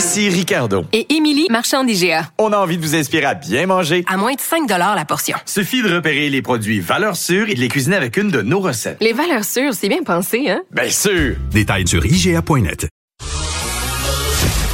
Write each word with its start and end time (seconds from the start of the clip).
Ici 0.00 0.30
Ricardo. 0.30 0.86
et 0.94 1.14
Émilie, 1.14 1.46
marchand 1.50 1.84
d'IGA. 1.84 2.30
On 2.38 2.54
a 2.54 2.56
envie 2.56 2.78
de 2.78 2.82
vous 2.82 2.94
inspirer 2.94 3.26
à 3.26 3.34
bien 3.34 3.66
manger. 3.66 4.02
À 4.08 4.16
moins 4.16 4.32
de 4.32 4.40
5 4.40 4.66
la 4.66 5.04
portion. 5.04 5.36
Suffit 5.44 5.82
de 5.82 5.94
repérer 5.94 6.30
les 6.30 6.40
produits 6.40 6.80
valeurs 6.80 7.16
sûres 7.16 7.50
et 7.50 7.54
de 7.54 7.60
les 7.60 7.68
cuisiner 7.68 7.96
avec 7.96 8.16
une 8.16 8.30
de 8.30 8.40
nos 8.40 8.60
recettes. 8.60 8.96
Les 9.02 9.12
valeurs 9.12 9.44
sûres, 9.44 9.74
c'est 9.74 9.90
bien 9.90 10.02
pensé, 10.02 10.48
hein? 10.48 10.62
Bien 10.70 10.88
sûr! 10.88 11.36
Détails 11.52 11.86
sur 11.86 12.02
IGA.net. 12.06 12.88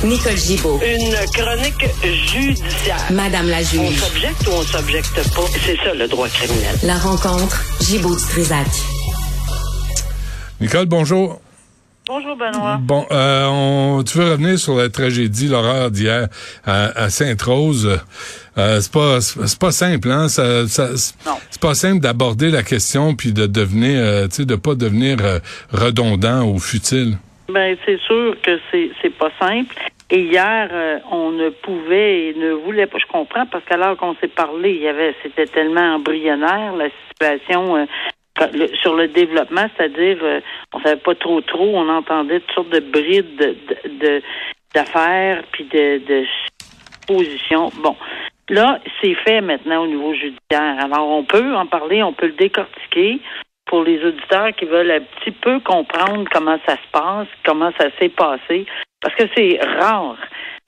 Nicole 0.04 0.36
Gibaud, 0.36 0.78
Une 0.86 1.14
chronique 1.34 1.86
judiciaire. 2.32 3.04
Madame 3.10 3.48
la 3.48 3.58
On 3.58 3.62
juge. 3.64 3.98
s'objecte 3.98 4.46
ou 4.46 4.50
on 4.52 4.62
s'objecte 4.62 5.34
pas? 5.34 5.40
C'est 5.66 5.76
ça 5.78 5.92
le 5.92 6.06
droit 6.06 6.28
criminel. 6.28 6.76
La 6.84 6.98
rencontre, 6.98 7.64
Gibaud-Strisac. 7.80 8.68
Nicole, 10.60 10.86
bonjour. 10.86 11.40
Bonjour 12.06 12.36
Benoît. 12.36 12.78
Bon, 12.80 13.04
euh, 13.10 13.46
on, 13.50 14.02
tu 14.04 14.18
veux 14.18 14.30
revenir 14.30 14.58
sur 14.58 14.76
la 14.76 14.88
tragédie, 14.88 15.48
l'horreur 15.48 15.90
d'hier 15.90 16.28
à, 16.64 16.84
à 17.04 17.10
Sainte-Rose? 17.10 17.98
Euh, 18.58 18.80
c'est 18.80 18.92
pas 18.92 19.20
c'est 19.20 19.58
pas 19.58 19.72
simple, 19.72 20.10
hein? 20.10 20.28
Ça, 20.28 20.68
ça- 20.68 20.96
c'est 20.96 21.60
pas 21.60 21.74
simple 21.74 22.00
d'aborder 22.00 22.50
la 22.50 22.62
question 22.62 23.14
puis 23.16 23.32
de 23.32 23.46
devenir, 23.46 23.98
euh, 23.98 24.28
tu 24.28 24.36
sais, 24.36 24.44
de 24.44 24.54
pas 24.54 24.74
devenir 24.76 25.16
euh, 25.20 25.40
redondant 25.72 26.44
ou 26.44 26.58
futile. 26.60 27.16
Ben 27.52 27.76
c'est 27.84 27.98
sûr 28.00 28.36
que 28.40 28.58
c'est 28.70 28.90
c'est 29.02 29.10
pas 29.16 29.30
simple. 29.40 29.74
Et 30.08 30.20
hier, 30.22 30.68
euh, 30.72 30.98
on 31.10 31.32
ne 31.32 31.48
pouvait 31.50 32.28
et 32.28 32.34
ne 32.38 32.52
voulait 32.52 32.86
pas. 32.86 32.98
Je 32.98 33.06
comprends 33.12 33.46
parce 33.46 33.64
qu'à 33.64 33.76
l'heure 33.76 33.96
qu'on 33.96 34.14
s'est 34.20 34.28
parlé, 34.28 34.70
il 34.74 34.82
y 34.82 34.86
avait, 34.86 35.12
c'était 35.24 35.46
tellement 35.46 35.96
embryonnaire 35.96 36.76
la 36.76 36.86
situation 37.08 37.76
euh, 37.76 37.84
sur 38.82 38.94
le 38.94 39.08
développement, 39.08 39.66
c'est-à-dire, 39.76 40.18
euh, 40.22 40.40
on 40.72 40.80
savait 40.80 41.00
pas 41.00 41.14
trop 41.14 41.40
trop. 41.40 41.76
On 41.76 41.88
entendait 41.88 42.40
toutes 42.40 42.54
sortes 42.54 42.70
de 42.70 42.80
brides 42.80 43.56
de 44.00 44.22
d'affaires 44.74 45.42
puis 45.52 45.64
de, 45.64 45.98
de 46.06 46.24
positions. 47.06 47.70
Bon, 47.82 47.96
là, 48.48 48.80
c'est 49.00 49.14
fait 49.14 49.40
maintenant 49.40 49.84
au 49.84 49.86
niveau 49.86 50.12
judiciaire. 50.12 50.76
Alors, 50.84 51.08
on 51.08 51.24
peut 51.24 51.54
en 51.54 51.66
parler, 51.66 52.02
on 52.02 52.12
peut 52.12 52.26
le 52.26 52.32
décortiquer 52.32 53.20
pour 53.66 53.82
les 53.82 54.02
auditeurs 54.04 54.54
qui 54.54 54.64
veulent 54.64 54.90
un 54.90 55.00
petit 55.00 55.32
peu 55.32 55.60
comprendre 55.60 56.24
comment 56.32 56.58
ça 56.66 56.76
se 56.76 56.90
passe, 56.92 57.28
comment 57.44 57.72
ça 57.78 57.88
s'est 57.98 58.10
passé, 58.10 58.66
parce 59.00 59.14
que 59.16 59.24
c'est 59.36 59.58
rare 59.60 60.18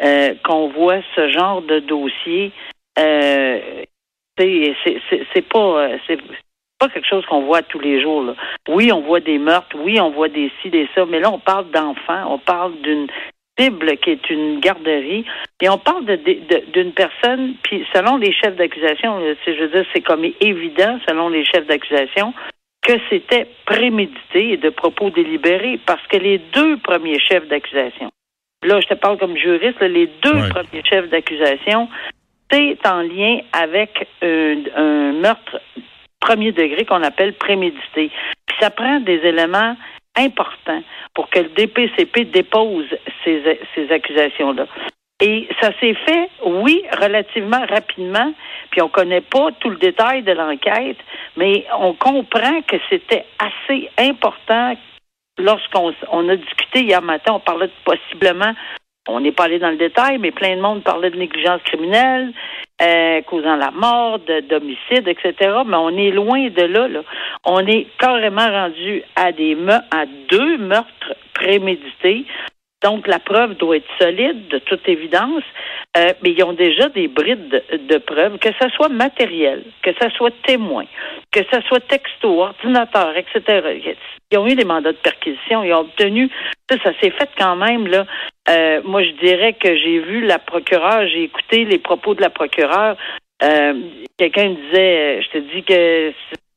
euh, 0.03 0.35
qu'on 0.45 0.69
voit 0.69 1.01
ce 1.15 1.29
genre 1.29 1.63
de 1.63 1.79
dossier. 1.81 2.53
Euh, 2.99 3.61
c'est 4.37 5.49
pas 5.49 5.59
euh, 5.59 5.99
c'est 6.07 6.19
pas 6.79 6.89
quelque 6.89 7.09
chose 7.09 7.25
qu'on 7.27 7.43
voit 7.43 7.63
tous 7.63 7.81
les 7.81 8.01
jours. 8.01 8.23
Là. 8.23 8.35
Oui, 8.69 8.93
on 8.93 9.01
voit 9.01 9.21
des 9.21 9.39
meurtres, 9.39 9.77
oui, 9.79 10.01
on 10.01 10.11
voit 10.11 10.29
des 10.29 10.51
ci, 10.63 10.71
des 10.71 10.89
ça, 10.95 11.05
mais 11.07 11.21
là, 11.21 11.31
on 11.33 11.39
parle 11.39 11.71
d'enfants, 11.71 12.33
on 12.33 12.39
parle 12.39 12.73
d'une 12.83 13.09
cible 13.59 13.97
qui 13.99 14.11
est 14.11 14.31
une 14.31 14.61
garderie, 14.61 15.25
et 15.61 15.69
on 15.69 15.79
parle 15.79 16.05
de- 16.05 16.15
de- 16.17 16.65
d'une 16.73 16.93
personne, 16.93 17.55
puis 17.65 17.85
selon 17.93 18.17
les 18.17 18.33
chefs 18.33 18.55
d'accusation, 18.55 19.19
je 19.47 19.51
veux 19.61 19.69
dire, 19.69 19.85
c'est 19.93 20.01
comme 20.03 20.25
évident, 20.41 20.99
selon 21.09 21.29
les 21.29 21.45
chefs 21.45 21.67
d'accusation, 21.67 22.33
que 22.87 22.93
c'était 23.11 23.49
prémédité 23.67 24.53
et 24.53 24.57
de 24.57 24.71
propos 24.71 25.11
délibérés, 25.11 25.81
parce 25.85 26.07
que 26.07 26.17
les 26.17 26.39
deux 26.39 26.77
premiers 26.77 27.19
chefs 27.19 27.49
d'accusation, 27.49 28.11
là, 28.63 28.81
je 28.81 28.87
te 28.87 28.95
parle 28.95 29.19
comme 29.19 29.37
juriste, 29.37 29.81
là, 29.81 29.89
les 29.89 30.07
deux 30.23 30.33
Ouais. 30.35 30.49
premiers 30.51 30.85
chefs 30.89 31.09
d'accusation, 31.11 31.89
c'est 32.53 32.79
en 32.87 33.03
lien 33.03 33.41
avec 33.53 34.07
un 34.23 35.13
meurtre 35.13 35.61
premier 36.21 36.53
degré 36.53 36.85
qu'on 36.85 37.03
appelle 37.03 37.35
prémédité. 37.35 38.11
Puis 38.47 38.57
ça 38.61 38.71
prend 38.71 39.01
des 39.01 39.21
éléments 39.25 39.77
importants 40.17 40.83
pour 41.15 41.31
que 41.31 41.41
le 41.41 41.49
DPCP 41.51 42.25
dépose 42.27 42.87
ces, 43.25 43.61
ces 43.75 43.91
accusations-là. 43.93 44.67
Et 45.21 45.49
ça 45.61 45.71
s'est 45.81 45.95
fait, 45.95 46.31
oui, 46.45 46.85
relativement 47.01 47.65
rapidement, 47.67 48.33
puis 48.71 48.81
on 48.83 48.89
connaît 48.89 49.21
pas 49.21 49.49
tout 49.59 49.71
le 49.71 49.77
détail 49.77 50.23
de 50.23 50.31
l'enquête, 50.31 50.99
mais 51.37 51.67
on 51.77 51.93
comprend 51.95 52.63
que 52.63 52.77
c'était 52.89 53.25
assez 53.39 53.91
important 53.99 54.77
lorsqu'on 55.39 55.93
on 56.13 56.29
a 56.29 56.37
discuté 56.37 56.83
hier 56.83 57.03
matin, 57.03 57.33
on 57.35 57.41
parlait 57.41 57.67
de 57.67 57.73
possiblement, 57.85 58.55
on 59.09 59.21
n'est 59.21 59.33
pas 59.33 59.45
allé 59.45 59.59
dans 59.59 59.71
le 59.71 59.77
détail, 59.77 60.19
mais 60.19 60.31
plein 60.31 60.55
de 60.55 60.61
monde 60.61 60.85
parlait 60.85 61.11
de 61.11 61.17
négligence 61.17 61.63
criminelle, 61.63 62.33
euh, 62.81 63.23
causant 63.23 63.57
la 63.57 63.71
mort, 63.71 64.19
de- 64.21 64.41
d'homicide, 64.41 65.09
etc. 65.09 65.35
Mais 65.67 65.77
on 65.77 65.97
est 65.97 66.11
loin 66.11 66.49
de 66.49 66.63
là, 66.63 66.89
là. 66.89 67.01
On 67.45 67.67
est 67.67 67.87
carrément 67.99 68.49
rendu 68.49 69.03
à 69.17 69.33
des 69.33 69.57
à 69.91 70.05
deux 70.31 70.59
meurtres 70.59 71.15
prémédités. 71.35 72.25
Donc, 72.83 73.09
la 73.09 73.19
preuve 73.19 73.55
doit 73.55 73.77
être 73.77 73.91
solide, 74.01 74.49
de 74.49 74.59
toute 74.59 74.89
évidence, 74.89 75.43
euh, 75.97 76.13
mais 76.23 76.31
ils 76.31 76.45
ont 76.45 76.53
déjà 76.53 76.89
des 76.89 77.09
brides 77.09 77.49
de, 77.49 77.77
de 77.77 77.99
preuves, 77.99 78.39
que 78.39 78.51
ce 78.61 78.69
soit 78.71 78.89
matériel, 78.89 79.65
que 79.83 79.91
ce 80.01 80.09
soit 80.11 80.33
témoin, 80.47 80.85
que 81.33 81.41
ce 81.53 81.61
soit 81.63 81.81
texto, 81.81 82.41
ordinateur, 82.41 83.17
etc. 83.17 83.97
Ils 84.31 84.39
ont 84.39 84.47
eu 84.47 84.55
des 84.55 84.65
mandats 84.65 84.93
de 84.93 84.99
perquisition, 84.99 85.65
ils 85.65 85.73
ont 85.73 85.81
obtenu, 85.81 86.31
ça, 86.71 86.77
ça 86.85 86.93
s'est 87.01 87.11
fait 87.11 87.31
quand 87.37 87.57
même, 87.57 87.89
là. 87.89 88.07
Euh, 88.49 88.81
moi, 88.85 89.03
je 89.03 89.11
dirais 89.23 89.55
que 89.55 89.77
j'ai 89.77 89.99
vu 89.99 90.25
la 90.25 90.39
procureure, 90.39 91.07
j'ai 91.09 91.25
écouté 91.25 91.65
les 91.65 91.79
propos 91.79 92.15
de 92.15 92.21
la 92.21 92.31
procureure. 92.31 92.97
Euh, 93.43 93.75
Quelqu'un 94.19 94.51
disait, 94.51 95.19
euh, 95.19 95.23
je 95.23 95.29
te 95.31 95.39
dis 95.39 95.63
que 95.63 96.13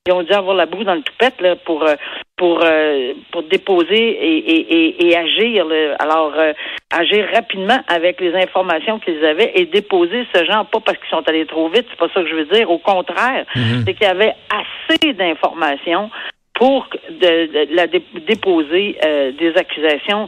ils 0.08 0.14
ont 0.14 0.24
dû 0.24 0.32
avoir 0.34 0.56
la 0.56 0.66
boue 0.66 0.84
dans 0.84 0.96
le 0.96 1.04
toupette 1.04 1.40
là, 1.42 1.56
pour 1.58 1.84
euh, 1.88 1.94
pour 2.36 2.62
euh, 2.64 3.14
pour 3.32 3.44
déposer 3.44 3.94
et, 3.94 4.38
et, 4.38 4.74
et, 4.76 5.08
et 5.10 5.16
agir. 5.18 5.66
là. 5.66 5.96
Alors 6.00 6.34
euh, 6.36 6.54
agir 6.92 7.28
rapidement 7.32 7.78
avec 7.88 8.20
les 8.20 8.34
informations 8.34 8.98
qu'ils 8.98 9.24
avaient 9.24 9.52
et 9.54 9.66
déposer 9.68 10.26
ce 10.34 10.44
genre 10.44 10.66
pas 10.66 10.80
parce 10.80 10.98
qu'ils 10.98 11.10
sont 11.10 11.28
allés 11.30 11.46
trop 11.46 11.70
vite, 11.70 11.86
c'est 11.90 12.00
pas 12.00 12.08
ça 12.16 12.24
que 12.24 12.28
je 12.28 12.34
veux 12.36 12.46
dire. 12.46 12.72
Au 12.72 12.80
contraire, 12.80 13.46
c'est 13.86 13.94
qu'il 13.94 14.08
y 14.08 14.10
avait 14.10 14.34
assez 14.50 15.14
d'informations 15.14 16.10
pour 16.56 16.88
de, 17.10 17.68
de 17.68 17.76
la 17.76 17.86
dé- 17.86 18.02
déposer 18.28 18.98
euh, 19.06 19.32
des 19.34 19.56
accusations. 19.56 20.28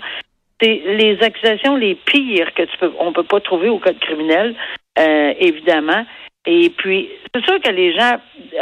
C'est 0.62 0.82
les 0.86 1.18
accusations 1.24 1.76
les 1.78 1.96
pires 1.96 2.54
que 2.54 2.62
tu 2.62 2.78
peux 2.78 2.92
on 3.00 3.12
peut 3.12 3.24
pas 3.24 3.40
trouver 3.40 3.70
au 3.70 3.80
code 3.80 3.98
criminel, 4.00 4.54
euh, 5.00 5.34
évidemment. 5.40 6.06
Et 6.46 6.70
puis, 6.72 7.10
c'est 7.34 7.44
sûr 7.46 7.60
que 7.62 7.70
les 7.70 7.94
gens 7.94 8.18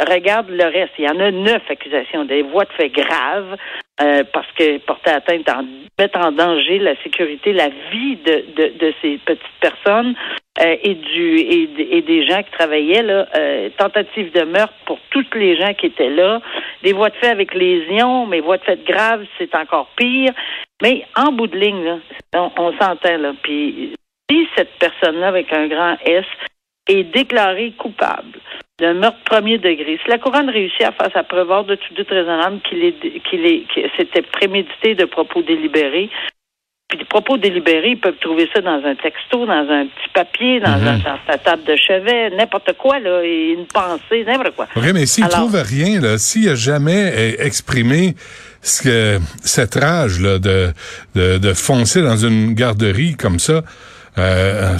regardent 0.08 0.50
le 0.50 0.64
reste. 0.64 0.92
Il 0.98 1.04
y 1.04 1.08
en 1.08 1.18
a 1.18 1.32
neuf 1.32 1.62
accusations, 1.68 2.24
des 2.24 2.42
voies 2.42 2.64
de 2.64 2.72
fait 2.72 2.90
graves, 2.90 3.56
euh, 4.00 4.22
parce 4.32 4.46
que 4.56 4.78
porter 4.78 5.10
atteinte, 5.10 5.48
en, 5.48 5.64
mettre 5.98 6.18
en 6.18 6.30
danger 6.30 6.78
la 6.78 6.94
sécurité, 7.02 7.52
la 7.52 7.68
vie 7.90 8.16
de, 8.24 8.44
de, 8.56 8.78
de 8.78 8.94
ces 9.02 9.18
petites 9.18 9.58
personnes 9.60 10.14
euh, 10.60 10.76
et 10.82 10.94
du 10.94 11.38
et, 11.38 12.02
des 12.02 12.26
gens 12.26 12.42
qui 12.42 12.50
travaillaient 12.52 13.02
là, 13.02 13.26
euh, 13.34 13.68
tentative 13.76 14.32
de 14.32 14.42
meurtre 14.42 14.74
pour 14.86 14.98
toutes 15.10 15.34
les 15.34 15.56
gens 15.56 15.74
qui 15.74 15.86
étaient 15.86 16.10
là, 16.10 16.40
des 16.84 16.92
voies 16.92 17.10
de 17.10 17.16
fait 17.16 17.28
avec 17.28 17.52
lésions, 17.52 18.26
mais 18.26 18.40
voies 18.40 18.58
de 18.58 18.64
fait 18.64 18.84
graves, 18.84 19.24
c'est 19.38 19.54
encore 19.56 19.88
pire. 19.96 20.32
Mais 20.82 21.04
en 21.16 21.32
bout 21.32 21.48
de 21.48 21.58
ligne, 21.58 21.84
là, 21.84 21.98
on, 22.34 22.50
on 22.56 22.72
s'entend 22.78 23.18
là. 23.18 23.32
Puis 23.42 23.92
si 24.30 24.48
cette 24.56 24.72
personne-là 24.78 25.28
avec 25.28 25.52
un 25.52 25.66
grand 25.66 25.96
S 26.06 26.24
est 26.88 27.04
déclarée 27.04 27.72
coupable 27.78 28.38
d'un 28.80 28.94
meurtre 28.94 29.20
premier 29.24 29.58
degré, 29.58 29.98
si 30.02 30.10
la 30.10 30.18
couronne 30.18 30.50
réussit 30.50 30.82
à 30.82 30.92
faire 30.92 31.10
sa 31.12 31.22
preuve 31.22 31.48
hors 31.50 31.64
de 31.64 31.76
tout 31.76 31.94
doute 31.94 32.08
raisonnable 32.10 32.60
qu'il 32.68 32.82
est 32.84 32.94
qu'il 33.30 33.46
est 33.46 33.64
que 33.72 33.80
c'était 33.96 34.22
prémédité 34.22 34.94
de 34.94 35.04
propos 35.04 35.42
délibérés, 35.42 36.10
puis 36.88 36.98
des 36.98 37.04
propos 37.04 37.36
délibérés, 37.38 37.90
ils 37.90 38.00
peuvent 38.00 38.18
trouver 38.20 38.48
ça 38.52 38.60
dans 38.60 38.82
un 38.84 38.94
texto, 38.96 39.46
dans 39.46 39.52
un 39.70 39.86
petit 39.86 40.08
papier, 40.12 40.60
dans, 40.60 40.72
un- 40.72 40.98
dans 40.98 41.18
sa 41.26 41.38
table 41.38 41.62
de 41.64 41.76
chevet, 41.76 42.30
n'importe 42.30 42.72
quoi, 42.76 42.98
là, 42.98 43.22
et 43.24 43.52
une 43.52 43.66
pensée, 43.66 44.24
n'importe 44.26 44.56
quoi. 44.56 44.66
OK, 44.76 44.82
mais 44.92 45.06
s'il 45.06 45.24
Alors- 45.24 45.36
trouve 45.48 45.62
rien, 45.62 46.00
là, 46.00 46.18
s'il 46.18 46.48
a 46.48 46.54
jamais 46.54 47.12
euh, 47.14 47.44
exprimé 47.46 48.14
ce 48.62 48.82
que, 48.82 49.18
cette 49.42 49.74
rage 49.74 50.20
là, 50.20 50.38
de, 50.38 50.72
de, 51.14 51.38
de 51.38 51.52
foncer 51.52 52.02
dans 52.02 52.16
une 52.16 52.54
garderie 52.54 53.16
comme 53.16 53.38
ça, 53.38 53.62
euh, 54.18 54.76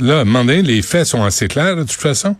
là, 0.00 0.20
à 0.20 0.52
les 0.62 0.82
faits 0.82 1.06
sont 1.06 1.24
assez 1.24 1.48
clairs, 1.48 1.76
de 1.76 1.82
toute 1.82 1.92
façon? 1.92 2.36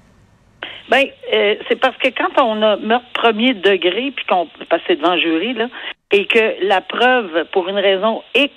Ben, 0.91 1.05
euh, 1.33 1.55
c'est 1.69 1.81
parce 1.81 1.97
que 1.97 2.09
quand 2.09 2.41
on 2.43 2.63
a 2.63 2.77
meurtre 2.77 3.07
premier 3.15 3.55
degré, 3.55 4.13
puis 4.15 4.25
qu'on 4.29 4.49
c'est 4.87 4.97
devant 4.97 5.17
jury, 5.19 5.55
là, 5.55 5.69
et 6.13 6.27
que 6.27 6.67
la 6.67 6.81
preuve, 6.83 7.47
pour 7.53 7.69
une 7.69 7.79
raison 7.79 8.23
X, 8.35 8.53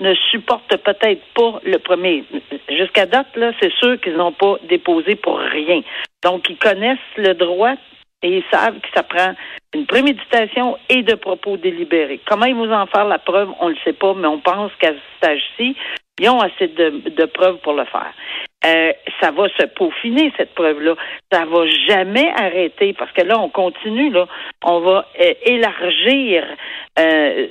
ne 0.00 0.14
supportent 0.30 0.76
peut-être 0.76 1.22
pas 1.34 1.60
le 1.64 1.78
premier. 1.78 2.24
Jusqu'à 2.68 3.06
date, 3.06 3.34
là, 3.36 3.52
c'est 3.60 3.72
sûr 3.74 4.00
qu'ils 4.00 4.16
n'ont 4.16 4.32
pas 4.32 4.56
déposé 4.68 5.16
pour 5.16 5.38
rien. 5.38 5.80
Donc, 6.22 6.48
ils 6.50 6.58
connaissent 6.58 6.98
le 7.16 7.34
droit 7.34 7.74
et 8.22 8.38
ils 8.38 8.44
savent 8.50 8.78
que 8.80 8.88
ça 8.94 9.02
prend 9.02 9.34
une 9.74 9.86
préméditation 9.86 10.76
et 10.88 11.02
de 11.02 11.14
propos 11.14 11.56
délibérés. 11.56 12.20
Comment 12.26 12.46
ils 12.46 12.54
vont 12.54 12.72
en 12.72 12.86
faire 12.86 13.06
la 13.06 13.18
preuve, 13.18 13.48
on 13.60 13.68
ne 13.68 13.74
le 13.74 13.78
sait 13.84 13.94
pas, 13.94 14.14
mais 14.14 14.28
on 14.28 14.38
pense 14.38 14.70
qu'à 14.78 14.92
ce 14.92 15.16
stage-ci, 15.18 15.76
ils 16.20 16.28
ont 16.28 16.40
assez 16.40 16.68
de, 16.68 17.10
de 17.10 17.24
preuves 17.24 17.58
pour 17.58 17.72
le 17.72 17.84
faire. 17.86 18.12
Euh, 18.64 18.92
ça 19.20 19.32
va 19.32 19.48
se 19.48 19.66
peaufiner, 19.66 20.32
cette 20.36 20.54
preuve-là. 20.54 20.94
Ça 21.32 21.44
va 21.46 21.66
jamais 21.88 22.30
arrêter 22.36 22.92
parce 22.92 23.10
que 23.12 23.22
là, 23.22 23.38
on 23.40 23.48
continue, 23.48 24.10
là. 24.10 24.28
On 24.62 24.80
va 24.80 25.06
euh, 25.20 25.34
élargir 25.44 26.44
euh, 26.98 27.46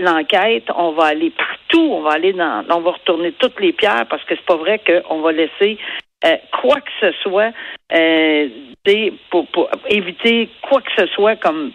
l'enquête. 0.00 0.64
On 0.74 0.92
va 0.92 1.04
aller 1.04 1.30
partout. 1.30 1.88
On 1.92 2.00
va 2.00 2.12
aller 2.12 2.32
dans, 2.32 2.64
on 2.70 2.80
va 2.80 2.90
retourner 2.92 3.32
toutes 3.32 3.60
les 3.60 3.72
pierres 3.72 4.06
parce 4.08 4.24
que 4.24 4.34
c'est 4.34 4.46
pas 4.46 4.56
vrai 4.56 4.80
qu'on 4.80 5.20
va 5.20 5.30
laisser 5.30 5.78
euh, 6.24 6.36
quoi 6.60 6.80
que 6.80 6.90
ce 7.00 7.12
soit 7.22 7.52
euh, 7.92 8.48
des- 8.84 9.12
pour, 9.30 9.46
pour 9.48 9.70
éviter 9.88 10.48
quoi 10.62 10.80
que 10.82 10.90
ce 10.96 11.06
soit 11.08 11.36
comme 11.36 11.72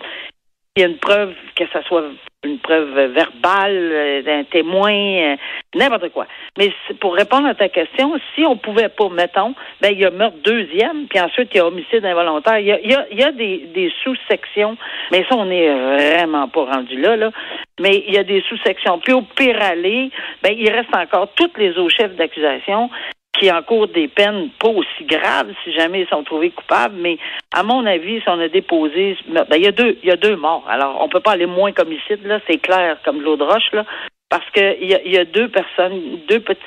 il 0.77 0.81
y 0.81 0.83
a 0.83 0.87
une 0.89 0.97
preuve, 0.97 1.33
que 1.55 1.63
ce 1.71 1.81
soit 1.83 2.03
une 2.43 2.59
preuve 2.59 3.13
verbale, 3.13 3.71
euh, 3.93 4.21
d'un 4.23 4.43
témoin, 4.43 4.91
euh, 4.93 5.35
n'importe 5.73 6.09
quoi. 6.09 6.27
Mais 6.57 6.69
pour 6.99 7.15
répondre 7.15 7.47
à 7.47 7.55
ta 7.55 7.69
question, 7.69 8.13
si 8.35 8.45
on 8.45 8.57
pouvait 8.57 8.89
pas, 8.89 9.07
mettons, 9.07 9.55
ben 9.81 9.93
il 9.93 9.99
y 10.01 10.05
a 10.05 10.11
meurtre 10.11 10.35
deuxième, 10.43 11.07
puis 11.07 11.17
ensuite 11.21 11.49
il 11.53 11.57
y 11.57 11.59
a 11.61 11.65
homicide 11.65 12.05
involontaire. 12.05 12.59
Il 12.59 12.65
y 12.67 12.73
a, 12.73 12.81
y 12.81 12.93
a, 12.93 13.05
y 13.09 13.23
a 13.23 13.31
des, 13.31 13.57
des 13.73 13.89
sous-sections, 14.03 14.75
mais 15.13 15.25
ça, 15.29 15.35
on 15.37 15.45
n'est 15.45 15.69
vraiment 15.73 16.49
pas 16.49 16.65
rendu 16.65 16.99
là, 16.99 17.15
là. 17.15 17.31
Mais 17.79 18.03
il 18.07 18.13
y 18.13 18.17
a 18.17 18.23
des 18.23 18.41
sous-sections. 18.49 18.99
Puis 18.99 19.13
au 19.13 19.21
pire 19.21 19.61
aller, 19.61 20.11
ben 20.43 20.53
il 20.57 20.69
reste 20.69 20.93
encore 20.95 21.29
toutes 21.35 21.57
les 21.57 21.77
hauts 21.77 21.89
chefs 21.89 22.15
d'accusation 22.15 22.89
qui 23.39 23.51
encourent 23.51 23.87
des 23.87 24.07
peines 24.07 24.49
pas 24.59 24.69
aussi 24.69 25.03
graves 25.05 25.51
si 25.63 25.73
jamais 25.73 26.01
ils 26.01 26.07
sont 26.07 26.23
trouvés 26.23 26.51
coupables, 26.51 26.95
mais 26.97 27.17
à 27.53 27.63
mon 27.63 27.85
avis, 27.85 28.21
si 28.21 28.29
on 28.29 28.39
a 28.39 28.47
déposé, 28.47 29.17
ben, 29.27 29.45
il 29.55 29.61
y 29.63 29.67
a 29.67 29.71
deux, 29.71 29.97
il 30.03 30.09
y 30.09 30.11
a 30.11 30.15
deux 30.15 30.35
morts. 30.35 30.65
Alors, 30.69 31.01
on 31.01 31.09
peut 31.09 31.19
pas 31.19 31.31
aller 31.31 31.45
moins 31.45 31.71
comme 31.71 31.91
ici, 31.91 32.13
là, 32.23 32.39
c'est 32.47 32.57
clair, 32.57 32.97
comme 33.03 33.21
l'eau 33.21 33.35
de 33.37 33.43
roche, 33.43 33.71
là, 33.73 33.85
parce 34.29 34.49
que 34.51 34.81
il 34.81 34.89
y 34.89 34.95
a, 34.95 35.01
y 35.03 35.17
a 35.17 35.25
deux 35.25 35.49
personnes, 35.49 36.19
deux 36.27 36.39
petits 36.39 36.61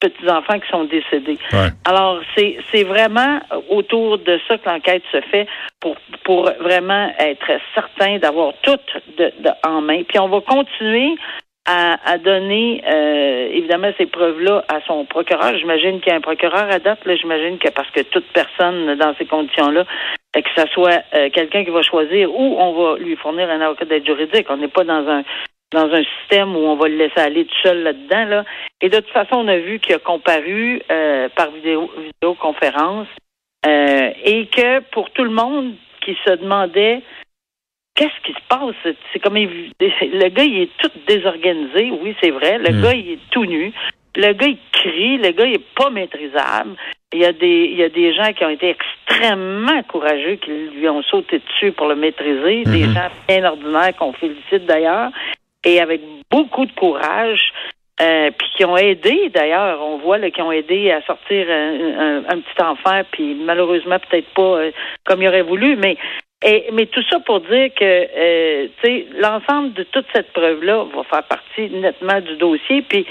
petits 0.00 0.28
enfants 0.28 0.58
qui 0.60 0.68
sont 0.68 0.84
décédés. 0.84 1.38
Ouais. 1.52 1.68
Alors, 1.86 2.20
c'est 2.36 2.58
c'est 2.70 2.84
vraiment 2.84 3.40
autour 3.70 4.18
de 4.18 4.38
ça 4.46 4.58
que 4.58 4.68
l'enquête 4.68 5.02
se 5.10 5.20
fait 5.22 5.46
pour 5.80 5.96
pour 6.24 6.50
vraiment 6.60 7.10
être 7.18 7.50
certain 7.74 8.18
d'avoir 8.18 8.52
tout 8.62 8.76
de, 9.16 9.32
de- 9.40 9.50
en 9.66 9.80
main. 9.80 10.02
Puis 10.02 10.18
on 10.18 10.28
va 10.28 10.40
continuer 10.42 11.14
à, 11.66 11.98
à 12.04 12.18
donner 12.18 12.82
euh, 12.86 13.48
évidemment 13.52 13.90
ces 13.96 14.06
preuves-là 14.06 14.64
à 14.68 14.80
son 14.86 15.04
procureur. 15.04 15.56
J'imagine 15.56 16.00
qu'il 16.00 16.10
y 16.10 16.12
a 16.12 16.16
un 16.16 16.20
procureur 16.20 16.70
à 16.70 16.78
date. 16.78 17.04
Là, 17.04 17.16
j'imagine 17.16 17.58
que 17.58 17.70
parce 17.70 17.90
que 17.90 18.02
toute 18.02 18.26
personne 18.32 18.96
dans 18.96 19.14
ces 19.16 19.24
conditions-là, 19.24 19.84
euh, 20.36 20.40
que 20.40 20.50
ce 20.56 20.66
soit 20.72 21.02
euh, 21.14 21.30
quelqu'un 21.30 21.64
qui 21.64 21.70
va 21.70 21.82
choisir 21.82 22.30
ou 22.34 22.56
on 22.58 22.72
va 22.72 22.98
lui 22.98 23.16
fournir 23.16 23.48
un 23.50 23.60
avocat 23.60 23.86
d'aide 23.86 24.04
juridique. 24.04 24.46
On 24.50 24.58
n'est 24.58 24.68
pas 24.68 24.84
dans 24.84 25.08
un 25.08 25.24
dans 25.72 25.92
un 25.92 26.04
système 26.20 26.54
où 26.54 26.60
on 26.60 26.76
va 26.76 26.88
le 26.88 26.96
laisser 26.96 27.18
aller 27.18 27.44
tout 27.44 27.62
seul 27.62 27.82
là-dedans. 27.82 28.24
Là. 28.26 28.44
Et 28.80 28.88
de 28.88 28.96
toute 28.96 29.10
façon, 29.10 29.36
on 29.36 29.48
a 29.48 29.58
vu 29.58 29.80
qu'il 29.80 29.94
a 29.94 29.98
comparu 29.98 30.80
euh, 30.90 31.28
par 31.34 31.50
vidéo, 31.50 31.90
vidéoconférence 31.96 33.08
euh, 33.66 34.10
et 34.24 34.46
que 34.46 34.80
pour 34.92 35.10
tout 35.10 35.24
le 35.24 35.30
monde 35.30 35.74
qui 36.04 36.16
se 36.24 36.32
demandait 36.32 37.02
qu'est-ce 37.94 38.20
qui 38.26 38.32
se 38.32 38.46
passe, 38.48 38.74
c'est- 39.12 39.18
comme 39.20 39.34
le 39.36 40.28
gars 40.28 40.42
il 40.44 40.62
est 40.62 40.70
tout 40.78 40.90
désorganisé, 41.06 41.90
oui 42.02 42.14
c'est 42.22 42.30
vrai, 42.30 42.58
le 42.58 42.72
Mm. 42.72 42.82
gars 42.82 42.92
il 42.94 43.10
est 43.12 43.30
tout 43.30 43.44
nu, 43.46 43.72
le 44.16 44.32
gars 44.32 44.46
il 44.46 44.58
crie, 44.72 45.18
le 45.18 45.30
gars 45.30 45.46
il 45.46 45.54
est 45.54 45.74
pas 45.74 45.90
maîtrisable. 45.90 46.70
Il 47.12 47.20
y 47.20 47.24
a 47.24 47.32
des 47.32 47.68
il 47.72 47.76
y 47.78 47.82
a 47.84 47.88
des 47.88 48.12
gens 48.14 48.32
qui 48.32 48.44
ont 48.44 48.48
été 48.50 48.70
extrêmement 48.70 49.82
courageux 49.84 50.36
qui 50.36 50.50
lui 50.50 50.88
ont 50.88 51.02
sauté 51.02 51.40
dessus 51.40 51.72
pour 51.72 51.86
le 51.86 51.94
maîtriser, 51.94 52.64
des 52.64 52.86
Mhm. 52.86 52.94
gens 52.94 53.08
bien 53.28 53.44
ordinaires 53.44 53.94
qu'on 53.96 54.12
félicite 54.12 54.66
d'ailleurs 54.66 55.10
et 55.64 55.80
avec 55.80 56.00
beaucoup 56.30 56.66
de 56.66 56.72
courage. 56.72 57.52
Euh, 58.02 58.32
puis 58.36 58.48
qui 58.56 58.64
ont 58.64 58.76
aidé 58.76 59.28
d'ailleurs, 59.32 59.80
on 59.80 59.98
voit 59.98 60.18
là, 60.18 60.28
qui 60.28 60.42
ont 60.42 60.50
aidé 60.50 60.90
à 60.90 61.00
sortir 61.02 61.46
un, 61.48 62.00
un- 62.00 62.24
un 62.28 62.40
petit 62.40 62.60
enfant, 62.60 63.02
puis 63.12 63.36
malheureusement 63.36 63.98
peut-être 64.00 64.26
pas 64.34 64.42
euh, 64.58 64.70
comme 65.04 65.22
il 65.22 65.28
aurait 65.28 65.42
voulu, 65.42 65.76
mais 65.76 65.96
mais 66.72 66.86
tout 66.86 67.02
ça 67.08 67.20
pour 67.20 67.40
dire 67.40 67.70
que 67.74 67.84
euh, 67.84 68.68
l'ensemble 69.18 69.72
de 69.72 69.84
toute 69.84 70.06
cette 70.14 70.32
preuve 70.32 70.62
là 70.62 70.84
va 70.94 71.02
faire 71.04 71.24
partie 71.24 71.70
nettement 71.70 72.20
du 72.20 72.36
dossier, 72.36 72.82
puis 72.82 73.06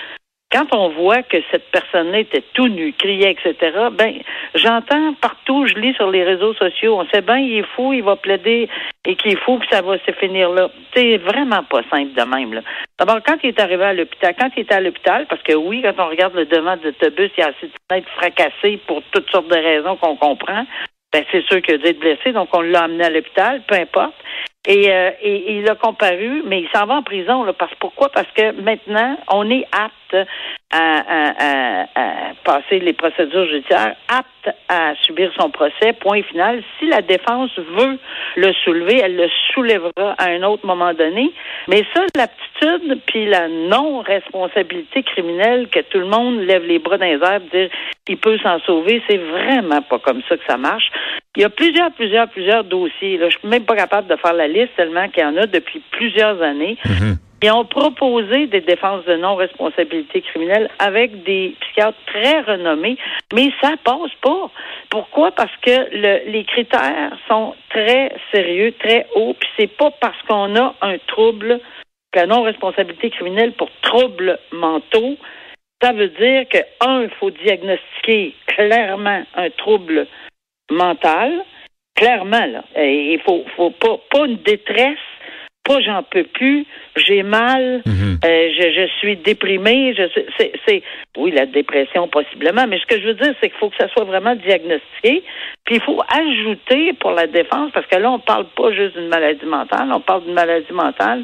quand 0.54 0.68
on 0.72 0.90
voit 0.90 1.24
que 1.24 1.38
cette 1.50 1.72
personne-là 1.72 2.20
était 2.20 2.44
tout 2.54 2.68
nue, 2.68 2.94
criait, 2.94 3.32
etc., 3.32 3.76
ben, 3.92 4.14
j'entends 4.54 5.14
partout, 5.16 5.66
je 5.66 5.74
lis 5.74 5.96
sur 5.96 6.12
les 6.12 6.24
réseaux 6.24 6.54
sociaux, 6.54 7.00
on 7.00 7.08
sait 7.08 7.22
bien, 7.22 7.38
il 7.38 7.58
est 7.58 7.68
fou, 7.76 7.92
il 7.92 8.04
va 8.04 8.16
plaider 8.16 8.70
et 9.06 9.16
qu'il 9.16 9.32
est 9.32 9.44
fou 9.44 9.58
que 9.58 9.66
ça 9.72 9.82
va 9.82 9.98
se 9.98 10.12
finir 10.12 10.52
là. 10.52 10.70
C'est 10.96 11.18
vraiment 11.18 11.64
pas 11.64 11.82
simple 11.90 12.14
de 12.14 12.22
même, 12.24 12.54
là. 12.54 12.62
D'abord, 13.00 13.20
quand 13.26 13.38
il 13.42 13.50
est 13.50 13.60
arrivé 13.60 13.84
à 13.84 13.94
l'hôpital, 13.94 14.36
quand 14.40 14.50
il 14.56 14.62
était 14.62 14.76
à 14.76 14.82
l'hôpital, 14.82 15.26
parce 15.28 15.42
que 15.42 15.54
oui, 15.54 15.82
quand 15.82 16.06
on 16.06 16.10
regarde 16.10 16.36
le 16.36 16.46
devant 16.46 16.78
de 16.78 16.84
l'autobus, 16.84 17.32
il 17.36 17.42
y 17.42 17.44
a 17.44 17.48
assez 17.48 17.66
de 17.66 17.74
fenêtres 17.90 18.12
fracassées 18.12 18.80
pour 18.86 19.02
toutes 19.12 19.32
sortes 19.32 19.48
de 19.48 19.56
raisons 19.56 19.96
qu'on 19.96 20.16
comprend. 20.16 20.66
Ben, 21.14 21.24
c'est 21.32 21.46
sûr 21.46 21.62
qu'il 21.62 21.76
a 21.76 21.78
dû 21.78 21.94
blessé, 21.94 22.32
donc 22.32 22.50
on 22.54 22.62
l'a 22.62 22.86
amené 22.86 23.04
à 23.04 23.10
l'hôpital, 23.12 23.62
peu 23.68 23.76
importe. 23.76 24.16
Et, 24.66 24.90
euh, 24.90 25.12
et, 25.22 25.58
il 25.58 25.70
a 25.70 25.76
comparu, 25.76 26.42
mais 26.46 26.62
il 26.62 26.70
s'en 26.74 26.86
va 26.86 26.96
en 26.96 27.04
prison. 27.04 27.44
Là, 27.44 27.52
parce, 27.52 27.74
pourquoi? 27.82 28.08
Parce 28.10 28.32
que 28.32 28.52
maintenant, 28.62 29.18
on 29.30 29.50
est 29.50 29.66
apte 29.74 30.30
à, 30.72 30.78
à- 30.78 31.34
à- 31.38 31.86
à 31.96 32.34
passer 32.46 32.80
les 32.80 32.94
procédures 32.94 33.46
judiciaires, 33.48 33.96
apte 34.08 34.56
à 34.70 34.94
subir 35.02 35.32
son 35.38 35.50
procès, 35.50 35.92
point 36.00 36.22
final. 36.24 36.64
Si 36.80 36.86
la 36.86 37.02
défense 37.02 37.52
veut 37.58 38.00
le 38.38 38.54
soulever, 38.64 39.00
elle 39.04 39.18
le 39.18 39.28
soulèvera 39.54 40.16
à 40.18 40.28
un 40.30 40.44
autre 40.44 40.66
moment 40.66 40.94
donné. 40.94 41.32
Mais 41.68 41.84
ça, 41.94 42.06
l'aptitude 42.16 43.02
puis 43.06 43.26
la 43.26 43.50
non-responsabilité 43.50 45.04
criminelle, 45.04 45.68
que 45.70 45.80
tout 45.82 46.00
le 46.00 46.06
monde 46.08 46.40
lève 46.40 46.66
les 46.66 46.80
bras 46.80 46.98
dans 46.98 47.06
les 47.06 47.22
airs, 47.22 47.42
dire 47.52 47.70
il 48.08 48.18
peut 48.18 48.38
s'en 48.40 48.60
sauver, 48.62 49.02
c'est 49.10 49.18
vraiment 49.18 49.82
pas 49.82 50.00
comme 50.00 50.22
ça 50.30 50.38
que 50.38 50.44
ça 50.48 50.58
marche. 50.58 50.90
Il 51.36 51.42
y 51.42 51.46
a 51.46 51.50
plusieurs, 51.50 51.92
plusieurs, 51.94 52.30
plusieurs 52.30 52.64
dossiers. 52.64 53.18
Là. 53.18 53.30
Je 53.30 53.38
suis 53.40 53.48
même 53.48 53.66
pas 53.66 53.76
capable 53.76 54.08
de 54.08 54.16
faire 54.18 54.34
la 54.34 54.48
liste 54.48 54.76
tellement 54.76 55.10
qu'il 55.10 55.24
y 55.24 55.26
en 55.26 55.36
a 55.38 55.48
depuis 55.48 55.82
plusieurs 55.92 56.42
années. 56.42 56.78
Ils 57.42 57.52
ont 57.52 57.66
proposé 57.66 58.48
des 58.48 58.62
défenses 58.62 59.04
de 59.06 59.18
non-responsabilité 59.18 60.22
criminelle 60.22 60.70
avec 60.80 61.24
des 61.24 61.56
psychiatres 61.60 61.98
très 62.06 62.40
renommés, 62.42 62.98
mais 63.34 63.50
ça 63.62 63.72
passe 63.84 64.14
pas. 64.22 64.50
Pourquoi? 64.90 65.32
Parce 65.32 65.52
que 65.62 65.72
le- 65.92 66.32
les 66.32 66.46
critères 66.46 67.12
sont 67.28 67.54
très 67.70 68.16
sérieux, 68.32 68.74
très 68.80 69.08
hauts, 69.16 69.34
puis 69.38 69.50
c'est 69.58 69.76
pas 69.76 69.92
parce 70.00 70.22
qu'on 70.28 70.56
a 70.56 70.74
un 70.82 70.98
trouble, 71.08 71.60
la 72.16 72.28
non-responsabilité 72.28 73.10
criminelle 73.10 73.52
pour 73.54 73.70
troubles 73.82 74.40
mentaux, 74.54 75.18
ça 75.82 75.92
veut 75.92 76.08
dire 76.10 76.46
que, 76.48 76.60
un, 76.80 77.02
il 77.02 77.10
faut 77.20 77.32
diagnostiquer 77.32 78.36
clairement 78.48 79.24
un 79.36 79.50
trouble 79.50 80.08
mental, 80.72 81.44
clairement, 81.96 82.46
là. 82.46 82.64
Il 82.78 83.20
faut, 83.26 83.44
faut 83.56 83.72
pas, 83.72 83.98
pas 84.12 84.26
une 84.26 84.38
détresse, 84.38 84.98
pas 85.64 85.80
j'en 85.80 86.04
peux 86.04 86.24
plus, 86.26 86.66
j'ai 86.98 87.24
mal, 87.24 87.82
Mhm. 87.86 88.20
euh, 88.26 88.50
je, 88.58 88.72
je 88.82 88.88
suis 89.00 89.16
déprimée, 89.18 89.94
je 89.96 90.04
c'est 90.68 90.84
oui 91.18 91.32
la 91.32 91.46
dépression 91.46 92.08
possiblement, 92.10 92.66
mais 92.68 92.80
ce 92.80 92.86
que 92.86 93.00
je 93.00 93.08
veux 93.08 93.14
dire 93.14 93.34
c'est 93.42 93.50
qu'il 93.50 93.58
faut 93.60 93.70
que 93.70 93.78
ça 93.78 93.88
soit 93.90 94.04
vraiment 94.04 94.36
diagnostiqué, 94.36 95.24
puis 95.66 95.76
il 95.76 95.82
faut 95.82 96.02
ajouter 96.10 96.92
pour 97.00 97.12
la 97.12 97.28
défense 97.28 97.72
parce 97.74 97.88
que 97.88 97.96
là 97.98 98.12
on 98.12 98.20
parle 98.20 98.46
pas 98.58 98.72
juste 98.74 98.98
d'une 98.98 99.08
maladie 99.08 99.46
mentale, 99.46 99.90
on 99.94 100.02
parle 100.02 100.26
d'une 100.26 100.34
maladie 100.34 100.74
mentale 100.74 101.24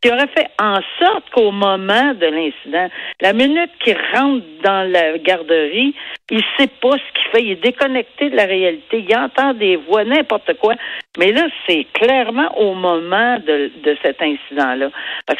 qui 0.00 0.10
aurait 0.10 0.28
fait 0.28 0.48
en 0.60 0.78
sorte 1.00 1.30
qu'au 1.30 1.50
moment 1.50 2.14
de 2.14 2.26
l'incident, 2.26 2.88
la 3.20 3.32
minute 3.32 3.70
qu'il 3.80 3.96
rentre 4.14 4.44
dans 4.62 4.90
la 4.90 5.18
garderie, 5.18 5.94
il 6.30 6.42
sait 6.56 6.70
pas 6.80 6.92
ce 6.92 7.12
qu'il 7.14 7.30
fait, 7.32 7.42
il 7.42 7.50
est 7.52 7.62
déconnecté 7.62 8.30
de 8.30 8.36
la 8.36 8.44
réalité, 8.44 9.04
il 9.08 9.16
entend 9.16 9.54
des 9.54 9.76
voix, 9.76 10.04
n'importe 10.04 10.54
quoi. 10.58 10.74
Mais 11.18 11.32
là, 11.32 11.46
c'est 11.66 11.86
clairement 11.94 12.56
au 12.58 12.74
moment 12.74 13.38
de, 13.38 13.70
de 13.82 13.96
cet 14.02 14.22
incident-là. 14.22 14.90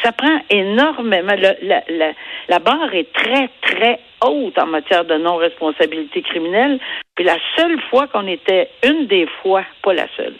Ça 0.02 0.12
prend 0.12 0.40
énormément. 0.50 1.34
la, 1.38 1.82
la, 1.88 2.12
la 2.48 2.58
barre 2.58 2.94
est 2.94 3.12
très, 3.12 3.48
très 3.62 4.00
haute 4.24 4.58
en 4.58 4.66
matière 4.66 5.04
de 5.04 5.16
non-responsabilité 5.16 6.22
criminelle. 6.22 6.80
Puis 7.14 7.24
la 7.24 7.36
seule 7.56 7.80
fois 7.90 8.06
qu'on 8.08 8.26
était, 8.26 8.68
une 8.84 9.06
des 9.06 9.26
fois, 9.42 9.64
pas 9.82 9.92
la 9.92 10.06
seule, 10.16 10.34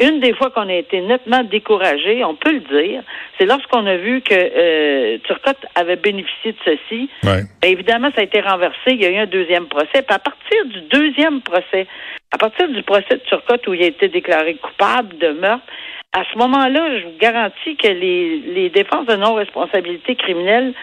une 0.00 0.20
des 0.20 0.34
fois 0.34 0.50
qu'on 0.50 0.68
a 0.68 0.74
été 0.74 1.00
nettement 1.00 1.44
découragé, 1.44 2.24
on 2.24 2.34
peut 2.34 2.52
le 2.52 2.60
dire, 2.60 3.02
c'est 3.38 3.46
lorsqu'on 3.46 3.86
a 3.86 3.96
vu 3.96 4.22
que 4.22 4.34
euh, 4.34 5.18
Turcotte 5.24 5.64
avait 5.74 5.96
bénéficié 5.96 6.52
de 6.52 6.58
ceci. 6.64 7.08
Ouais. 7.22 7.42
Bien, 7.62 7.70
évidemment, 7.70 8.10
ça 8.14 8.22
a 8.22 8.24
été 8.24 8.40
renversé. 8.40 8.78
Il 8.88 9.02
y 9.02 9.06
a 9.06 9.10
eu 9.10 9.18
un 9.18 9.26
deuxième 9.26 9.66
procès. 9.66 10.02
Puis 10.02 10.14
à 10.14 10.18
partir 10.18 10.64
du 10.66 10.80
deuxième 10.82 11.42
procès, 11.42 11.86
à 12.32 12.38
partir 12.38 12.68
du 12.68 12.82
procès 12.82 13.14
de 13.14 13.22
Turcotte 13.28 13.66
où 13.68 13.74
il 13.74 13.82
a 13.82 13.86
été 13.86 14.08
déclaré 14.08 14.54
coupable 14.54 15.16
de 15.18 15.28
meurtre, 15.28 15.64
à 16.12 16.22
ce 16.32 16.38
moment-là, 16.38 16.98
je 16.98 17.04
vous 17.04 17.18
garantis 17.18 17.76
que 17.76 17.88
les, 17.88 18.38
les 18.38 18.70
défenses 18.70 19.06
de 19.06 19.16
non-responsabilité 19.16 20.16
criminelle 20.16 20.74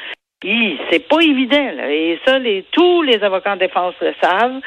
c'est 0.90 1.08
pas 1.08 1.20
évident. 1.22 1.72
Là. 1.76 1.92
Et 1.92 2.20
ça, 2.26 2.40
les, 2.40 2.66
tous 2.72 3.02
les 3.04 3.24
avocats 3.24 3.54
en 3.54 3.58
défense 3.58 3.94
le 4.02 4.14
savent. 4.22 4.62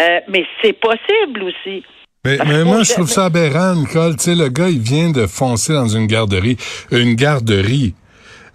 Euh, 0.00 0.20
mais 0.28 0.44
c'est 0.62 0.72
possible 0.72 1.44
aussi. 1.44 1.84
Mais, 2.24 2.36
Parce 2.36 2.50
mais 2.50 2.64
moi, 2.64 2.82
je 2.82 2.92
trouve 2.92 3.08
ça 3.08 3.26
aberrant, 3.26 3.74
Nicole. 3.74 4.16
Tu 4.16 4.24
sais, 4.24 4.34
le 4.34 4.48
gars, 4.48 4.68
il 4.68 4.80
vient 4.80 5.10
de 5.10 5.26
foncer 5.26 5.72
dans 5.72 5.88
une 5.88 6.06
garderie. 6.06 6.56
Une 6.90 7.14
garderie. 7.14 7.94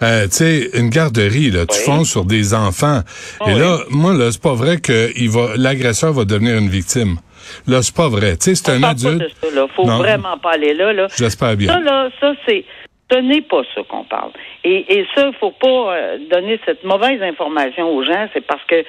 Euh, 0.04 0.26
tu 0.26 0.32
sais, 0.32 0.70
une 0.74 0.90
garderie, 0.90 1.50
là, 1.52 1.66
tu 1.66 1.80
fonces 1.80 2.10
sur 2.10 2.26
des 2.26 2.54
enfants. 2.54 3.00
Oh, 3.40 3.46
Et 3.48 3.54
oui. 3.54 3.60
là, 3.60 3.80
moi, 3.90 4.14
là, 4.14 4.32
c'est 4.32 4.42
pas 4.42 4.54
vrai 4.54 4.78
que 4.80 5.10
il 5.18 5.30
va, 5.30 5.56
l'agresseur 5.56 6.14
va 6.14 6.26
devenir 6.26 6.58
une 6.58 6.70
victime. 6.70 7.16
Là, 7.66 7.82
c'est 7.82 7.96
pas 7.96 8.10
vrai. 8.10 8.38
Tu 8.38 8.54
sais, 8.54 8.56
c'est 8.56 8.72
un 8.72 8.82
pas 8.82 8.90
adulte. 8.90 9.22
de 9.22 9.30
ça, 9.42 9.56
là. 9.56 9.66
Faut 9.76 9.86
Non. 9.86 9.98
vraiment 9.98 10.38
pas 10.38 10.52
aller 10.54 10.74
là, 10.74 10.94
là. 10.94 11.08
J'espère 11.18 11.56
bien. 11.56 11.74
Ça, 11.74 11.80
là, 11.80 12.10
ça, 12.20 12.34
c'est. 12.48 12.66
Ce 13.12 13.18
n'est 13.20 13.42
pas 13.44 13.62
ça 13.74 13.82
qu'on 13.88 14.04
parle. 14.04 14.32
Et, 14.64 14.84
et 14.98 15.06
ça, 15.16 15.28
il 15.28 15.36
faut 15.40 15.52
pas 15.52 15.96
euh, 15.96 16.18
donner 16.32 16.60
cette 16.66 16.84
mauvaise 16.84 17.22
information 17.22 17.88
aux 17.96 18.04
gens. 18.04 18.28
C'est 18.34 18.46
parce 18.46 18.64
que 18.68 18.84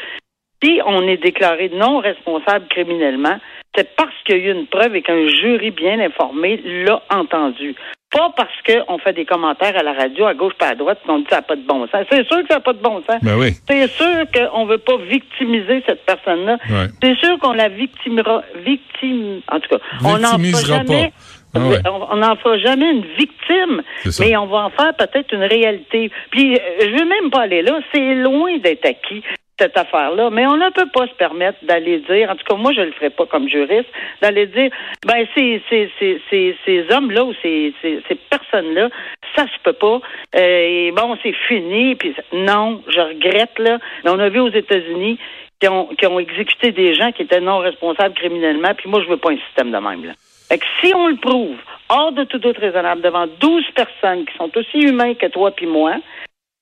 si 0.62 0.80
on 0.86 1.02
est 1.06 1.16
déclaré 1.22 1.70
non 1.74 1.98
responsable 1.98 2.66
criminellement, 2.68 3.38
c'est 3.76 3.94
parce 3.96 4.14
qu'il 4.24 4.38
y 4.38 4.40
a 4.40 4.44
eu 4.46 4.52
une 4.52 4.66
preuve 4.66 4.96
et 4.96 5.02
qu'un 5.02 5.26
jury 5.28 5.70
bien 5.70 6.00
informé 6.00 6.60
l'a 6.64 7.02
entendu. 7.10 7.74
Pas 8.10 8.32
parce 8.36 8.54
qu'on 8.66 8.98
fait 8.98 9.12
des 9.12 9.26
commentaires 9.26 9.76
à 9.76 9.82
la 9.82 9.92
radio, 9.92 10.24
à 10.26 10.32
gauche 10.32 10.54
pas 10.54 10.68
à 10.68 10.74
droite, 10.74 11.00
puis 11.02 11.10
on 11.10 11.18
dit 11.18 11.24
que 11.24 11.30
ça 11.30 11.36
n'a 11.36 11.42
pas 11.42 11.56
de 11.56 11.66
bon 11.66 11.86
sens. 11.88 12.06
C'est 12.10 12.26
sûr 12.26 12.38
que 12.42 12.46
ça 12.48 12.54
n'a 12.54 12.60
pas 12.60 12.72
de 12.72 12.78
bon 12.80 13.02
sens. 13.06 13.18
Ben 13.22 13.36
oui. 13.36 13.50
C'est 13.68 13.88
sûr 13.88 14.24
qu'on 14.32 14.64
ne 14.64 14.70
veut 14.70 14.78
pas 14.78 14.96
victimiser 14.96 15.82
cette 15.86 16.06
personne-là. 16.06 16.56
Ouais. 16.70 16.86
C'est 17.02 17.16
sûr 17.18 17.38
qu'on 17.40 17.52
la 17.52 17.68
victimera, 17.68 18.42
victime, 18.64 19.40
en 19.50 19.60
tout 19.60 19.68
cas, 19.76 19.78
on 20.04 20.18
n'en 20.18 20.38
fera 20.38 20.62
jamais. 20.78 21.08
pas. 21.08 21.58
Ah 21.60 21.68
ouais. 21.68 21.78
On- 22.10 22.16
n'en 22.16 22.36
fera 22.36 22.58
jamais 22.58 22.90
une 22.90 23.04
victime, 23.18 23.82
mais 24.20 24.36
on 24.36 24.46
va 24.46 24.58
en 24.66 24.70
faire 24.70 24.94
peut-être 24.94 25.32
une 25.34 25.44
réalité. 25.44 26.10
Puis, 26.30 26.54
euh, 26.54 26.58
je 26.80 26.90
veux 26.90 27.06
même 27.06 27.30
pas 27.30 27.42
aller 27.42 27.62
là. 27.62 27.78
C'est 27.94 28.14
loin 28.14 28.56
d'être 28.58 28.84
acquis 28.86 29.22
cette 29.58 29.76
affaire-là, 29.76 30.28
mais 30.30 30.46
on 30.46 30.56
ne 30.56 30.68
peut 30.70 30.88
pas 30.92 31.06
se 31.06 31.14
permettre 31.14 31.58
d'aller 31.62 31.98
dire, 32.00 32.30
en 32.30 32.36
tout 32.36 32.44
cas 32.44 32.56
moi 32.56 32.72
je 32.72 32.82
le 32.82 32.92
ferai 32.92 33.10
pas 33.10 33.26
comme 33.26 33.48
juriste, 33.48 33.88
d'aller 34.20 34.46
dire, 34.46 34.70
ben 35.06 35.26
ces 35.34 35.62
ces 35.70 35.90
ces 35.98 36.20
ces, 36.28 36.56
ces 36.64 36.86
hommes-là 36.92 37.24
ou 37.24 37.32
ces 37.42 37.72
ces, 37.80 38.02
ces 38.06 38.14
personnes-là, 38.14 38.90
ça 39.34 39.44
se 39.44 39.58
peut 39.62 39.72
pas. 39.72 40.00
Euh, 40.36 40.88
et 40.88 40.92
bon, 40.92 41.16
c'est 41.22 41.34
fini. 41.48 41.94
Puis 41.94 42.14
non, 42.32 42.82
je 42.88 43.00
regrette 43.00 43.58
là. 43.58 43.78
Mais 44.04 44.10
on 44.10 44.18
a 44.18 44.28
vu 44.28 44.40
aux 44.40 44.50
États-Unis 44.50 45.18
qui 45.60 45.68
ont 45.68 45.86
qui 45.86 46.06
ont 46.06 46.18
exécuté 46.18 46.72
des 46.72 46.94
gens 46.94 47.12
qui 47.12 47.22
étaient 47.22 47.40
non 47.40 47.58
responsables 47.58 48.14
criminellement. 48.14 48.74
Puis 48.76 48.90
moi 48.90 49.00
je 49.02 49.08
veux 49.08 49.16
pas 49.16 49.32
un 49.32 49.38
système 49.46 49.70
de 49.70 49.78
même 49.78 50.04
là. 50.04 50.12
Fait 50.48 50.58
que 50.58 50.66
si 50.80 50.94
on 50.94 51.08
le 51.08 51.16
prouve 51.16 51.56
hors 51.88 52.12
de 52.12 52.24
tout 52.24 52.38
doute 52.38 52.58
raisonnable 52.58 53.00
devant 53.00 53.26
12 53.26 53.64
personnes 53.74 54.26
qui 54.26 54.36
sont 54.36 54.50
aussi 54.56 54.78
humains 54.78 55.14
que 55.14 55.26
toi 55.26 55.50
puis 55.50 55.66
moi, 55.66 55.96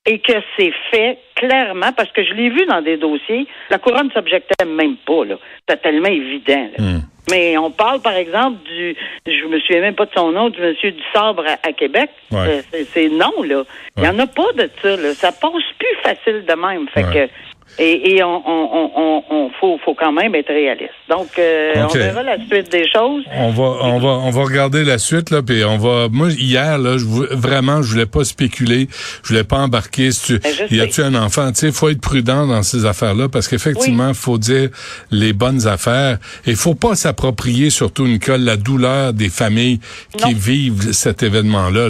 et 0.07 0.19
que 0.19 0.33
c'est 0.57 0.73
fait 0.91 1.19
clairement, 1.35 1.93
parce 1.97 2.11
que 2.13 2.23
je 2.25 2.33
l'ai 2.35 2.49
vu 2.51 2.65
dans 2.67 2.81
des 2.83 2.97
dossiers, 2.97 3.47
la 3.71 3.79
couronne 3.79 4.07
ne 4.09 4.13
s'objectait 4.13 4.65
même 4.65 4.97
pas, 5.07 5.25
là. 5.25 5.37
C'était 5.69 5.81
tellement 5.83 6.09
évident, 6.09 6.69
là. 6.79 6.85
Hmm. 6.85 7.01
Mais 7.31 7.57
on 7.57 7.71
parle, 7.71 8.01
par 8.03 8.13
exemple, 8.15 8.59
du, 8.69 8.95
je 9.27 9.47
me 9.47 9.59
souviens 9.61 9.81
même 9.81 9.95
pas 9.95 10.05
de 10.05 10.11
son 10.15 10.31
nom, 10.33 10.51
du 10.51 10.61
monsieur 10.61 10.91
du 10.91 11.03
sabre 11.15 11.45
à, 11.47 11.67
à 11.67 11.73
Québec. 11.73 12.11
Ouais. 12.31 12.61
C'est- 12.71 12.85
C'est 12.85 13.09
non, 13.09 13.33
là. 13.43 13.63
Il 13.97 14.03
n'y 14.03 14.09
en 14.09 14.19
a 14.19 14.27
pas 14.27 14.53
de 14.55 14.69
ça, 14.83 14.95
là. 14.97 15.15
Ça 15.15 15.33
passe 15.33 15.53
plus 15.79 15.97
facile 16.03 16.45
de 16.45 16.53
même. 16.55 16.87
Fait 16.91 17.03
Ouais. 17.05 17.29
que, 17.29 17.33
et, 17.79 18.15
et 18.17 18.23
on, 18.23 18.43
on, 18.49 18.91
on, 18.97 19.23
on, 19.31 19.51
faut, 19.61 19.79
faut 19.85 19.95
quand 19.95 20.13
même 20.13 20.35
être 20.35 20.49
réaliste. 20.53 20.93
Donc, 21.09 21.29
euh, 21.39 21.73
Ok. 21.85 21.91
on 21.95 21.99
verra 21.99 22.23
la 22.23 22.37
suite 22.47 22.71
des 22.71 22.87
choses. 22.89 23.25
On 23.37 23.51
va, 23.51 23.63
on 23.83 23.99
va, 23.99 24.09
on 24.09 24.31
va 24.31 24.43
regarder 24.45 24.85
la 24.85 24.99
suite 24.99 25.31
là, 25.31 25.43
puis 25.43 25.65
on 25.65 25.79
va. 25.79 26.09
Moi 26.11 26.29
hier 26.31 26.79
là, 26.79 26.97
je 26.99 27.05
vraiment, 27.35 27.83
je 27.83 27.93
voulais 27.93 28.07
pas 28.07 28.25
spéculer, 28.25 28.87
je 29.23 29.29
voulais 29.29 29.45
pas 29.45 29.59
embarquer. 29.59 30.13
Si 30.13 30.25
tu, 30.27 30.39
Ben, 30.39 30.53
y 30.71 30.81
a-tu 30.81 31.03
un 31.03 31.15
enfant? 31.15 31.49
Tu 31.51 31.61
sais, 31.67 31.73
faut 31.73 31.89
être 31.89 32.01
prudent 32.01 32.47
dans 32.47 32.63
ces 32.63 32.87
affaires-là 32.87 33.29
parce 33.29 33.49
qu'effectivement, 33.49 34.15
faut 34.15 34.39
dire 34.39 34.69
les 35.11 35.33
bonnes 35.33 35.67
affaires 35.67 36.19
et 36.47 36.55
faut 36.55 36.75
pas 36.75 36.95
s'approprier, 36.95 37.71
surtout 37.71 38.07
Nicole, 38.07 38.43
la 38.43 38.57
douleur 38.57 39.13
des 39.13 39.29
familles 39.29 39.81
qui 40.17 40.35
vivent 40.35 40.93
cet 40.93 41.23
événement-là. 41.23 41.87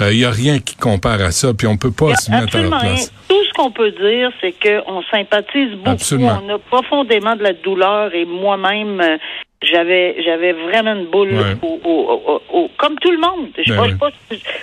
Il 0.00 0.04
là. 0.06 0.12
y 0.12 0.24
a 0.24 0.30
rien 0.30 0.58
qui 0.60 0.76
compare 0.76 1.20
à 1.20 1.30
ça, 1.30 1.52
puis 1.52 1.66
on 1.66 1.76
peut 1.76 1.90
pas 1.90 2.14
se 2.16 2.30
mettre 2.30 2.56
à 2.56 2.62
leur 2.62 2.70
rien. 2.80 2.80
place. 2.94 3.12
Tout 3.28 3.44
ce 3.48 3.52
qu'on 3.54 3.70
peut 3.70 3.90
dire, 3.90 4.30
c'est 4.40 4.52
qu'on 4.52 5.02
sympathise 5.16 5.72
beaucoup. 5.76 5.90
Absolument. 5.90 6.40
On 6.44 6.54
a 6.54 6.58
profondément 6.58 7.36
de 7.36 7.42
la 7.42 7.52
douleur 7.52 8.14
et 8.14 8.24
moi-même, 8.24 9.00
euh, 9.00 9.16
j'avais 9.62 10.16
j'avais 10.24 10.52
vraiment 10.52 10.94
une 10.94 11.06
boule 11.06 11.32
Ouais. 11.32 11.56
au, 11.62 11.80
au- 11.84 12.22
au- 12.32 12.42
au- 12.58 12.70
comme 12.76 12.96
tout 12.98 13.10
le 13.10 13.18
monde. 13.18 13.48
Je 13.64 13.72
Ben 13.72 13.82
oui. 13.82 13.94
pas 13.94 14.10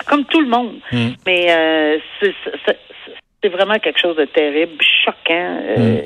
comme 0.06 0.24
tout 0.26 0.40
le 0.40 0.48
monde. 0.48 0.74
Mm. 0.92 1.08
Mais 1.26 1.46
euh, 1.50 1.98
c'est- 2.20 2.34
vraiment 3.52 3.78
quelque 3.78 4.00
chose 4.00 4.16
de 4.16 4.24
terrible, 4.24 4.72
choquant. 5.04 5.58
euh, 5.78 6.00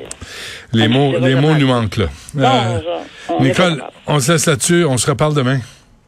Les 0.72 0.84
Ah, 0.84 0.88
mots, 0.88 1.12
les 1.20 1.34
mots 1.36 1.54
nous 1.54 1.68
manquent 1.68 1.96
là. 1.98 2.06
non, 2.34 2.48
Euh, 2.48 2.80
on- 3.28 3.42
Nicole, 3.44 3.80
on 4.08 4.18
se 4.18 4.32
laisse 4.32 4.46
là-dessus. 4.46 4.84
On 4.84 4.96
se 4.96 5.08
reparle 5.08 5.34
demain. 5.36 5.58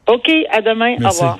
OK, 0.09 0.29
à 0.51 0.61
demain. 0.61 0.97
Au 1.05 1.09
revoir. 1.09 1.39